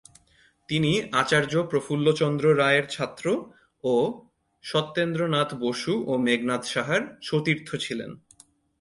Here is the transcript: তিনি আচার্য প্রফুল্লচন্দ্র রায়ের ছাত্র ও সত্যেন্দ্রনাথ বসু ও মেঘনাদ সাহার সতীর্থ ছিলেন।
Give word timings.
তিনি 0.69 0.91
আচার্য 1.11 1.53
প্রফুল্লচন্দ্র 1.69 2.45
রায়ের 2.57 2.85
ছাত্র 2.89 3.25
ও 3.83 3.93
সত্যেন্দ্রনাথ 4.63 5.49
বসু 5.55 5.93
ও 6.07 6.13
মেঘনাদ 6.17 6.63
সাহার 6.63 7.01
সতীর্থ 7.21 7.69
ছিলেন। 7.75 8.11